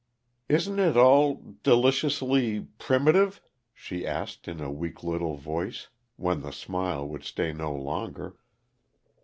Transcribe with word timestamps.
"Isn't 0.49 0.79
it 0.79 0.97
all 0.97 1.57
deliciously 1.61 2.61
primitive?" 2.79 3.39
she 3.71 4.03
asked, 4.07 4.47
in 4.47 4.59
a 4.59 4.71
weak 4.71 5.03
little 5.03 5.37
voice, 5.37 5.89
when 6.15 6.41
the 6.41 6.51
smile 6.51 7.07
would 7.07 7.23
stay 7.23 7.53
no 7.53 7.71
longer. 7.71 8.35